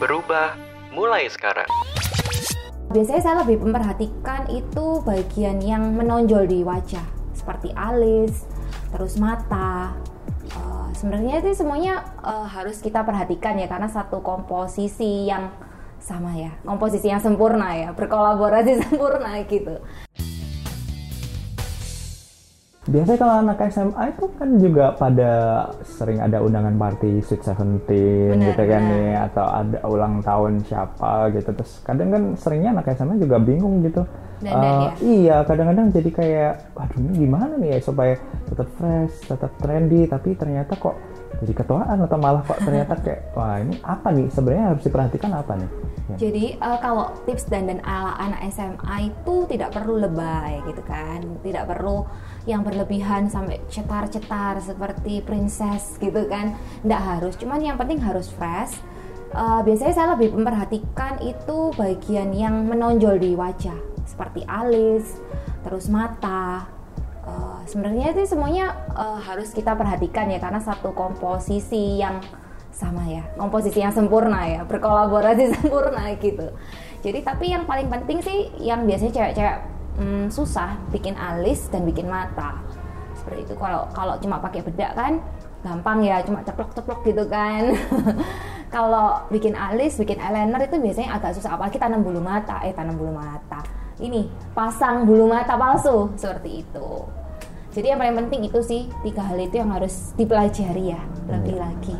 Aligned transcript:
Berubah 0.00 0.56
mulai 0.96 1.28
sekarang. 1.28 1.68
Biasanya 2.88 3.20
saya 3.20 3.36
lebih 3.44 3.60
memperhatikan 3.60 4.48
itu 4.48 5.04
bagian 5.04 5.60
yang 5.60 5.92
menonjol 5.92 6.48
di 6.48 6.64
wajah, 6.64 7.04
seperti 7.36 7.68
alis, 7.76 8.48
terus 8.96 9.20
mata. 9.20 9.92
Uh, 10.56 10.88
Sebenarnya 10.96 11.44
itu 11.44 11.52
semuanya 11.52 12.16
uh, 12.24 12.48
harus 12.48 12.80
kita 12.80 13.04
perhatikan 13.04 13.60
ya 13.60 13.68
karena 13.68 13.92
satu 13.92 14.24
komposisi 14.24 15.28
yang 15.28 15.52
sama 16.00 16.32
ya, 16.32 16.56
komposisi 16.64 17.12
yang 17.12 17.20
sempurna 17.20 17.76
ya, 17.76 17.92
berkolaborasi 17.92 18.72
sempurna 18.88 19.36
gitu. 19.44 19.84
Biasanya 22.90 23.18
kalau 23.18 23.34
anak 23.38 23.58
SMA 23.70 24.02
itu 24.10 24.24
kan 24.34 24.48
juga 24.58 24.84
pada 24.92 25.30
sering 25.86 26.18
ada 26.18 26.42
undangan 26.42 26.74
party 26.74 27.22
Sweet 27.22 27.46
Seventeen 27.46 28.34
gitu 28.42 28.62
kan 28.66 28.82
benar. 28.82 28.90
nih 28.90 29.10
atau 29.30 29.46
ada 29.46 29.78
ulang 29.86 30.14
tahun 30.20 30.52
siapa 30.66 31.30
gitu 31.30 31.54
terus 31.54 31.78
kadang 31.80 32.10
kan 32.10 32.22
seringnya 32.34 32.74
anak 32.74 32.90
SMA 32.92 33.14
juga 33.16 33.38
bingung 33.38 33.86
gitu. 33.86 34.02
Dandan 34.40 34.64
Eh, 34.64 34.80
ya? 34.80 34.90
Iya 35.04 35.36
kadang-kadang 35.44 35.86
jadi 35.92 36.10
kayak 36.10 36.52
waduh 36.72 36.96
ini 36.98 37.12
gimana 37.14 37.54
nih 37.54 37.76
ya 37.76 37.78
supaya 37.78 38.14
tetap 38.50 38.68
fresh, 38.76 39.14
tetap 39.30 39.50
trendy 39.62 40.10
tapi 40.10 40.34
ternyata 40.34 40.74
kok 40.74 40.98
jadi 41.40 41.52
ketuaan 41.54 41.98
atau 42.02 42.18
malah 42.18 42.42
kok 42.42 42.58
ternyata 42.60 42.98
kayak 43.04 43.32
wah 43.32 43.56
ini 43.62 43.78
apa 43.86 44.08
nih 44.10 44.26
sebenarnya 44.28 44.64
harus 44.74 44.82
diperhatikan 44.84 45.30
apa 45.32 45.52
nih? 45.56 45.70
Ya. 46.10 46.16
Jadi 46.26 46.44
eh, 46.58 46.78
kalau 46.82 47.14
tips 47.24 47.46
dandan 47.46 47.78
ala 47.86 48.18
anak 48.18 48.50
SMA 48.50 49.14
itu 49.14 49.34
tidak 49.46 49.70
perlu 49.70 50.02
lebay 50.02 50.58
gitu 50.66 50.82
kan, 50.82 51.22
tidak 51.46 51.70
perlu 51.70 52.02
yang 52.50 52.66
berlebihan 52.66 53.30
sampai 53.30 53.62
cetar-cetar 53.70 54.58
seperti 54.58 55.22
princess 55.22 55.94
gitu 56.02 56.26
kan, 56.26 56.58
tidak 56.82 57.02
harus. 57.06 57.38
Cuman 57.38 57.62
yang 57.62 57.78
penting 57.78 58.02
harus 58.02 58.26
fresh. 58.26 58.82
Eh, 59.30 59.60
biasanya 59.62 59.94
saya 59.94 60.08
lebih 60.18 60.34
memperhatikan 60.34 61.22
itu 61.22 61.70
bagian 61.78 62.34
yang 62.34 62.66
menonjol 62.66 63.14
di 63.22 63.38
wajah, 63.38 63.78
seperti 64.02 64.42
alis, 64.50 65.22
terus 65.62 65.86
mata. 65.86 66.79
Sebenarnya 67.70 68.10
itu 68.10 68.26
semuanya 68.26 68.74
eh, 68.98 69.18
harus 69.22 69.54
kita 69.54 69.78
perhatikan 69.78 70.26
ya 70.26 70.42
karena 70.42 70.58
satu 70.58 70.90
komposisi 70.90 72.02
yang 72.02 72.18
sama 72.70 73.02
ya 73.06 73.26
komposisi 73.34 73.82
yang 73.82 73.94
sempurna 73.94 74.46
ya 74.46 74.60
berkolaborasi 74.66 75.50
sempurna 75.54 76.10
gitu. 76.18 76.50
Jadi 77.06 77.22
tapi 77.22 77.54
yang 77.54 77.62
paling 77.70 77.86
penting 77.86 78.18
sih 78.18 78.50
yang 78.58 78.82
biasanya 78.90 79.12
cewek-cewek 79.14 79.56
hmm, 80.02 80.26
susah 80.34 80.74
bikin 80.90 81.14
alis 81.14 81.70
dan 81.70 81.86
bikin 81.86 82.10
mata. 82.10 82.58
Seperti 83.14 83.46
itu 83.46 83.54
kalau 83.54 83.86
kalau 83.94 84.18
cuma 84.18 84.42
pakai 84.42 84.66
bedak 84.66 84.98
kan 84.98 85.22
gampang 85.62 86.02
ya 86.02 86.24
cuma 86.26 86.42
ceplok-ceplok 86.42 87.06
gitu 87.06 87.24
kan. 87.30 87.70
Kalau 88.70 89.26
bikin 89.34 89.58
alis 89.58 89.98
bikin 89.98 90.22
eyeliner 90.22 90.62
itu 90.62 90.78
biasanya 90.78 91.18
agak 91.18 91.34
susah 91.34 91.58
apalagi 91.58 91.74
tanam 91.74 92.06
bulu 92.06 92.22
mata 92.22 92.62
eh 92.62 92.70
tanam 92.70 92.94
bulu 92.94 93.10
mata. 93.10 93.66
Ini 93.98 94.30
pasang 94.54 95.02
bulu 95.04 95.26
mata 95.26 95.58
palsu 95.58 96.14
seperti 96.14 96.62
itu 96.62 97.19
jadi 97.70 97.94
yang 97.94 97.98
paling 98.02 98.16
penting 98.26 98.40
itu 98.50 98.60
sih 98.66 98.82
tiga 99.06 99.22
hal 99.22 99.38
itu 99.38 99.62
yang 99.62 99.70
harus 99.70 100.10
dipelajari 100.18 100.90
ya 100.90 101.02
lebih 101.30 101.54
lagi. 101.62 101.94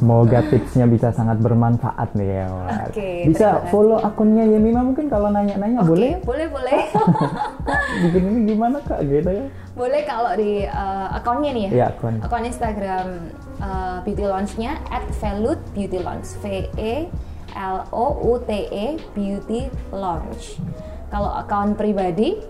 Semoga 0.00 0.40
tipsnya 0.48 0.88
bisa 0.88 1.12
sangat 1.12 1.36
bermanfaat 1.44 2.16
nih 2.16 2.40
ya. 2.40 2.46
Oke, 2.88 3.28
bisa 3.28 3.60
follow 3.68 4.00
akunnya 4.00 4.48
Yemima 4.48 4.80
mungkin 4.80 5.12
kalau 5.12 5.28
nanya-nanya 5.28 5.84
boleh 5.84 6.16
boleh 6.24 6.48
boleh 6.48 6.80
bikin 8.08 8.22
ini 8.24 8.40
gimana 8.48 8.80
kak 8.88 9.04
gitu 9.04 9.28
ya? 9.28 9.46
boleh 9.76 10.02
kalau 10.08 10.32
di 10.32 10.64
uh, 10.64 11.08
akunnya 11.12 11.52
nih 11.52 11.62
ya. 11.68 11.70
Iya, 11.70 11.86
akun. 11.92 12.14
Akun 12.24 12.44
Instagram 12.48 13.06
uh, 13.60 14.00
Beauty 14.00 14.24
Launch-nya 14.24 14.80
@velut 15.20 15.60
Beauty 15.76 16.00
Launch 16.00 16.32
V 16.40 16.72
E 16.80 17.12
L 17.52 17.84
O 17.92 18.16
U 18.24 18.40
T 18.40 18.50
E 18.72 18.96
Beauty 19.12 19.68
Launch. 19.92 20.56
Kalau 21.12 21.28
akun 21.36 21.76
pribadi 21.76 22.40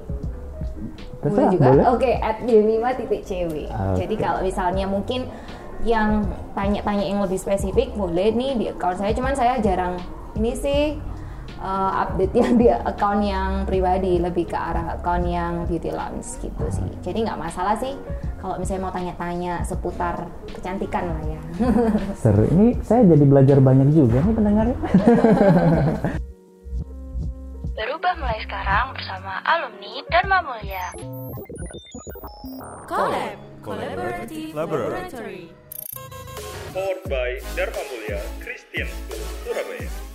Terserah, 1.26 1.34
boleh 1.34 1.54
juga. 1.54 1.68
boleh. 1.68 1.84
Oke, 1.92 2.10
at 2.16 2.38
Yemima 2.46 2.90
titik 2.94 3.22
cw. 3.26 3.52
Oke. 3.66 3.96
Jadi 4.04 4.14
kalau 4.14 4.40
misalnya 4.40 4.84
mungkin 4.86 5.20
yang 5.84 6.24
tanya-tanya 6.56 7.04
yang 7.04 7.20
lebih 7.20 7.36
spesifik 7.36 7.92
boleh 7.94 8.32
nih 8.32 8.52
di 8.56 8.66
account 8.72 8.98
saya. 9.02 9.12
Cuman 9.12 9.34
saya 9.36 9.60
jarang 9.60 10.00
ini 10.38 10.52
sih 10.56 10.96
uh, 11.60 11.92
update 12.06 12.34
yang 12.34 12.52
di 12.56 12.66
account 12.70 13.22
yang 13.22 13.50
pribadi 13.68 14.18
lebih 14.18 14.48
ke 14.48 14.56
arah 14.56 14.96
account 14.98 15.24
yang 15.26 15.64
beauty 15.68 15.92
lounge 15.92 16.40
gitu 16.40 16.64
sih. 16.72 16.88
Jadi 17.04 17.28
nggak 17.28 17.38
masalah 17.38 17.76
sih 17.76 17.94
kalau 18.40 18.56
misalnya 18.60 18.82
mau 18.88 18.92
tanya-tanya 18.94 19.52
seputar 19.64 20.26
kecantikan 20.50 21.12
lah 21.12 21.22
ya. 21.26 21.40
Seru. 22.20 22.44
Ini 22.50 22.80
saya 22.82 23.04
jadi 23.04 23.24
belajar 23.24 23.58
banyak 23.60 23.88
juga 23.92 24.22
nih 24.22 24.34
pendengarnya. 24.34 24.78
Mulai 28.36 28.52
sekarang 28.52 28.86
bersama 28.92 29.40
alumni 29.48 29.92
Dharma 30.12 30.38
Mulia. 30.44 30.92
Collab 32.84 33.40
Collaborative 33.64 34.52
Laboratory 34.52 35.48
Powered 36.76 37.00
by 37.08 37.40
Dharma 37.56 37.80
Mulia 37.88 38.20
Christian 38.44 38.92
School, 38.92 39.24
Surabaya. 39.40 40.05